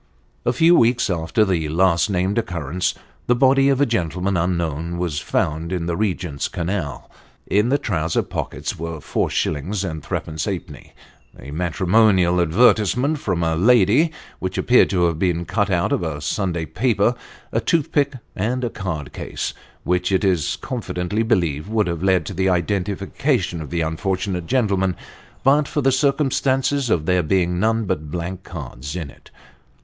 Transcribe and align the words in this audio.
A 0.47 0.51
few 0.51 0.75
weeks 0.75 1.11
after 1.11 1.45
the 1.45 1.69
last 1.69 2.09
named 2.09 2.39
occurence, 2.39 2.95
the 3.27 3.35
body 3.35 3.69
of 3.69 3.79
a 3.79 3.85
gentle 3.85 4.19
Mr. 4.19 4.33
Nicodemus 4.33 4.41
Dumps. 4.57 4.89
355 4.89 4.93
man 4.95 4.95
unknown, 4.95 4.97
was 4.97 5.19
found 5.19 5.71
in 5.71 5.85
the 5.85 5.95
Regent's 5.95 6.47
Canal. 6.47 7.11
In 7.45 7.69
the 7.69 7.77
trousers 7.77 8.25
pockets 8.27 8.79
were 8.79 8.99
four 8.99 9.29
shillings 9.29 9.83
and 9.83 10.01
threepence 10.03 10.45
halfpenny; 10.45 10.93
a 11.39 11.51
matrimonial 11.51 12.41
advertisement 12.41 13.19
from 13.19 13.43
a 13.43 13.55
lady, 13.55 14.11
which 14.39 14.57
appeared 14.57 14.89
to 14.89 15.03
have 15.05 15.19
been 15.19 15.45
cut 15.45 15.69
out 15.69 15.91
of 15.91 16.01
a 16.01 16.19
Sunday 16.19 16.65
paper: 16.65 17.13
a 17.51 17.61
toothpick, 17.61 18.15
and 18.35 18.63
a 18.63 18.71
card 18.71 19.13
case, 19.13 19.53
which 19.83 20.11
it 20.11 20.23
is 20.23 20.55
confidently 20.61 21.21
believed 21.21 21.69
would 21.69 21.85
have 21.85 22.01
led 22.01 22.25
to 22.25 22.33
the 22.33 22.49
identification 22.49 23.61
of 23.61 23.69
the 23.69 23.81
unfortunate 23.81 24.47
gentleman, 24.47 24.95
but 25.43 25.67
for 25.67 25.81
the 25.81 25.91
circumstance 25.91 26.89
of 26.89 27.05
there 27.05 27.21
being 27.21 27.59
none 27.59 27.85
but 27.85 28.09
blank 28.09 28.41
cards 28.43 28.95
in 28.95 29.11
it. 29.11 29.29